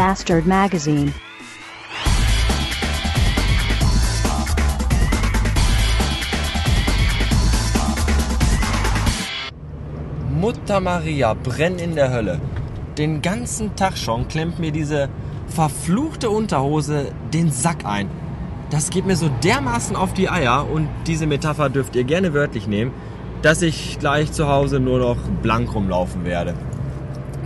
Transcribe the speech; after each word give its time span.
Bastard 0.00 0.46
Magazine. 0.46 1.12
Mutter 10.30 10.80
Maria, 10.80 11.34
brenn 11.34 11.78
in 11.78 11.96
der 11.96 12.10
Hölle. 12.10 12.40
Den 12.96 13.20
ganzen 13.20 13.76
Tag 13.76 13.98
schon 13.98 14.26
klemmt 14.26 14.58
mir 14.58 14.72
diese 14.72 15.10
verfluchte 15.48 16.30
Unterhose 16.30 17.12
den 17.34 17.50
Sack 17.50 17.84
ein. 17.84 18.08
Das 18.70 18.88
geht 18.88 19.04
mir 19.04 19.16
so 19.16 19.28
dermaßen 19.44 19.96
auf 19.96 20.14
die 20.14 20.30
Eier 20.30 20.66
und 20.66 20.88
diese 21.06 21.26
Metapher 21.26 21.68
dürft 21.68 21.94
ihr 21.94 22.04
gerne 22.04 22.32
wörtlich 22.32 22.66
nehmen, 22.66 22.92
dass 23.42 23.60
ich 23.60 23.98
gleich 23.98 24.32
zu 24.32 24.48
Hause 24.48 24.80
nur 24.80 24.98
noch 24.98 25.18
blank 25.42 25.74
rumlaufen 25.74 26.24
werde. 26.24 26.54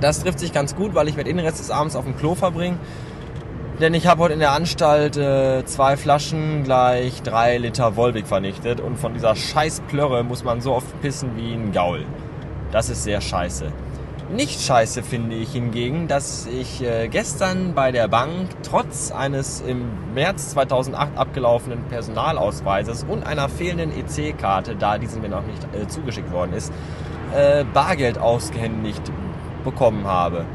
Das 0.00 0.22
trifft 0.22 0.38
sich 0.38 0.52
ganz 0.52 0.76
gut, 0.76 0.94
weil 0.94 1.08
ich 1.08 1.16
werde 1.16 1.32
den 1.32 1.38
Rest 1.38 1.58
des 1.58 1.70
Abends 1.70 1.96
auf 1.96 2.04
dem 2.04 2.16
Klo 2.16 2.34
verbringen. 2.34 2.78
Denn 3.80 3.92
ich 3.92 4.06
habe 4.06 4.22
heute 4.22 4.34
in 4.34 4.40
der 4.40 4.52
Anstalt 4.52 5.18
äh, 5.18 5.64
zwei 5.66 5.98
Flaschen 5.98 6.64
gleich 6.64 7.22
drei 7.22 7.58
Liter 7.58 7.94
Volvic 7.96 8.26
vernichtet 8.26 8.80
und 8.80 8.98
von 8.98 9.12
dieser 9.12 9.36
scheiß 9.36 9.82
Plörre 9.88 10.24
muss 10.24 10.44
man 10.44 10.62
so 10.62 10.72
oft 10.72 11.00
pissen 11.02 11.36
wie 11.36 11.52
ein 11.52 11.72
Gaul. 11.72 12.06
Das 12.72 12.88
ist 12.88 13.04
sehr 13.04 13.20
scheiße. 13.20 13.70
Nicht 14.32 14.60
scheiße 14.60 15.02
finde 15.02 15.36
ich 15.36 15.52
hingegen, 15.52 16.08
dass 16.08 16.46
ich 16.46 16.82
äh, 16.82 17.06
gestern 17.08 17.74
bei 17.74 17.92
der 17.92 18.08
Bank 18.08 18.48
trotz 18.62 19.12
eines 19.12 19.60
im 19.60 19.88
März 20.14 20.50
2008 20.50 21.16
abgelaufenen 21.16 21.84
Personalausweises 21.84 23.04
und 23.06 23.24
einer 23.24 23.48
fehlenden 23.48 23.92
EC-Karte, 23.92 24.74
da 24.74 24.98
diese 24.98 25.20
mir 25.20 25.28
noch 25.28 25.46
nicht 25.46 25.62
äh, 25.74 25.86
zugeschickt 25.86 26.32
worden 26.32 26.54
ist, 26.54 26.72
äh, 27.36 27.64
Bargeld 27.72 28.18
ausgehändigt 28.18 29.12
bekommen 29.66 30.06
habe. 30.06 30.46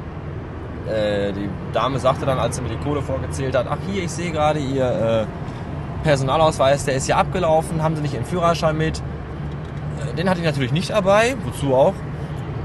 Äh, 0.87 1.31
die 1.33 1.47
Dame 1.73 1.99
sagte 1.99 2.25
dann, 2.25 2.39
als 2.39 2.55
sie 2.55 2.63
mir 2.63 2.69
die 2.69 2.83
Kohle 2.83 3.03
vorgezählt 3.03 3.55
hat, 3.55 3.67
ach 3.69 3.77
hier, 3.87 4.03
ich 4.03 4.11
sehe 4.11 4.31
gerade 4.31 4.59
Ihr 4.59 5.27
äh, 5.27 6.03
Personalausweis, 6.03 6.85
der 6.85 6.95
ist 6.95 7.07
ja 7.07 7.17
abgelaufen, 7.17 7.83
haben 7.83 7.95
Sie 7.95 8.01
nicht 8.01 8.15
Ihren 8.15 8.25
Führerschein 8.25 8.75
mit? 8.75 8.99
Äh, 8.99 10.15
den 10.15 10.27
hatte 10.27 10.39
ich 10.39 10.45
natürlich 10.45 10.71
nicht 10.71 10.89
dabei, 10.89 11.35
wozu 11.45 11.75
auch? 11.75 11.93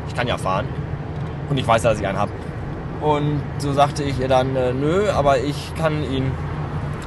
Ich 0.09 0.15
kann 0.15 0.27
ja 0.27 0.39
fahren. 0.39 0.67
Und 1.51 1.59
ich 1.59 1.67
weiß, 1.67 1.83
dass 1.83 2.01
ich 2.01 2.07
einen 2.07 2.19
habe. 2.19 2.33
Und 3.03 3.43
so 3.59 3.75
sagte 3.75 4.03
ich 4.03 4.19
ihr 4.19 4.29
dann, 4.29 4.57
äh, 4.57 4.73
nö, 4.73 5.11
aber 5.11 5.39
ich 5.39 5.75
kann 5.77 6.03
Ihnen 6.03 6.33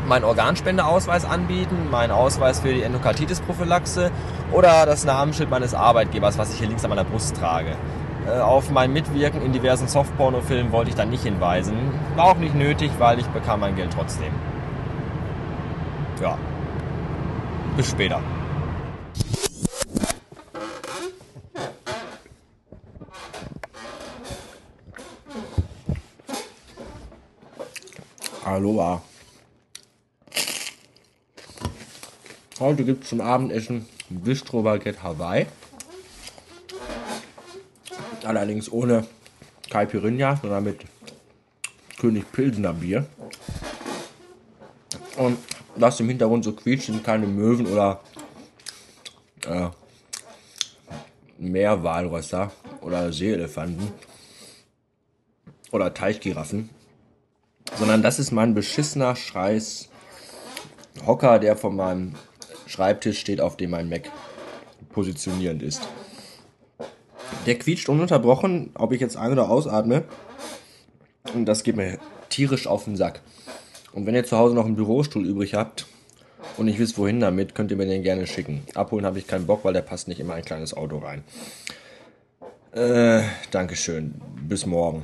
meinen 0.08 0.24
Organspendeausweis 0.24 1.26
anbieten, 1.26 1.90
meinen 1.92 2.12
Ausweis 2.12 2.60
für 2.60 2.74
die 2.74 2.84
Endokarditis-Prophylaxe 2.84 4.12
oder 4.52 4.86
das 4.86 5.06
Namensschild 5.06 5.50
meines 5.50 5.74
Arbeitgebers, 5.74 6.38
was 6.38 6.52
ich 6.52 6.60
hier 6.60 6.68
links 6.68 6.84
an 6.84 6.90
meiner 6.90 7.04
Brust 7.04 7.36
trage. 7.36 7.76
Äh, 8.28 8.40
auf 8.40 8.70
mein 8.70 8.94
Mitwirken 8.94 9.42
in 9.42 9.54
diversen 9.54 9.88
Softpornofilmen 9.88 10.72
wollte 10.72 10.90
ich 10.90 10.96
dann 10.96 11.10
nicht 11.10 11.24
hinweisen. 11.24 11.76
War 12.16 12.26
auch 12.26 12.38
nicht 12.38 12.56
nötig, 12.56 12.92
weil 12.98 13.20
ich 13.20 13.28
bekam 13.28 13.62
mein 13.62 13.76
Geld 13.76 13.92
trotzdem. 13.94 14.32
Ja. 16.22 16.38
Bis 17.78 17.90
später. 17.90 18.22
Aloha. 28.44 29.02
Heute 32.60 32.84
gibt 32.84 33.04
es 33.04 33.10
zum 33.10 33.22
Abendessen 33.22 33.88
Bistro 34.10 34.64
Baguette 34.64 35.02
Hawaii. 35.02 35.46
Allerdings 38.24 38.72
ohne 38.72 39.06
Caipirinha, 39.70 40.38
sondern 40.42 40.64
mit 40.64 40.82
König 42.00 42.32
Pilsener 42.32 42.74
Bier. 42.74 43.06
Und 45.18 45.38
was 45.76 46.00
im 46.00 46.08
Hintergrund 46.08 46.44
so 46.44 46.54
quietscht, 46.54 46.88
sind 46.88 47.04
keine 47.04 47.28
Möwen 47.28 47.68
oder 47.68 48.02
äh, 49.46 49.70
Meerwalrösser 51.38 52.52
oder 52.82 53.12
Seeelefanten 53.12 53.92
oder 55.72 55.94
Teichgiraffen, 55.94 56.70
sondern 57.78 58.02
das 58.02 58.20
ist 58.20 58.32
mein 58.32 58.54
beschissener 58.54 59.16
Scheiß 59.16 59.90
Hocker, 61.06 61.40
der 61.40 61.56
von 61.56 61.76
meinem 61.76 62.16
Schreibtisch 62.68 63.20
steht, 63.20 63.42
auf 63.42 63.58
dem 63.58 63.72
mein 63.72 63.90
Mac 63.90 64.10
positionierend 64.90 65.64
ist. 65.64 65.88
Der 67.46 67.58
quietscht 67.58 67.90
ununterbrochen, 67.90 68.72
ob 68.76 68.92
ich 68.92 69.02
jetzt 69.02 69.18
ein- 69.18 69.32
oder 69.32 69.50
ausatme. 69.50 70.04
Und 71.34 71.46
das 71.46 71.64
geht 71.64 71.76
mir 71.76 71.98
tierisch 72.30 72.68
auf 72.68 72.86
den 72.86 72.96
Sack. 72.96 73.22
Und 73.94 74.06
wenn 74.06 74.16
ihr 74.16 74.24
zu 74.24 74.38
Hause 74.38 74.56
noch 74.56 74.66
einen 74.66 74.76
Bürostuhl 74.76 75.26
übrig 75.26 75.56
habt 75.56 75.88
und 76.58 76.66
nicht 76.66 76.80
wisst, 76.80 76.98
wohin 76.98 77.20
damit, 77.20 77.56
könnt 77.56 77.72
ihr 77.72 77.78
mir 77.78 77.86
den 77.86 78.04
gerne 78.04 78.28
schicken. 78.28 78.64
Abholen 78.76 79.06
habe 79.06 79.20
ich 79.20 79.28
keinen 79.28 79.48
Bock, 79.48 79.64
weil 79.64 79.74
der 79.74 79.82
passt 79.82 80.08
nicht 80.08 80.20
immer 80.20 80.36
ein 80.36 80.46
kleines 80.46 80.76
Auto 80.76 81.00
rein. 81.00 81.24
Äh, 82.72 83.24
Dankeschön. 83.52 84.22
Bis 84.48 84.66
morgen. 84.66 85.04